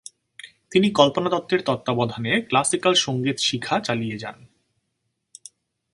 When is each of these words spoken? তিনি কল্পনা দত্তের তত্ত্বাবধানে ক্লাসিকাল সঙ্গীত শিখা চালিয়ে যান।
তিনি 0.71 0.87
কল্পনা 0.91 1.29
দত্তের 1.29 1.61
তত্ত্বাবধানে 1.65 2.31
ক্লাসিকাল 2.41 2.93
সঙ্গীত 2.95 3.37
শিখা 3.39 3.75
চালিয়ে 3.79 4.17
যান। 4.17 4.37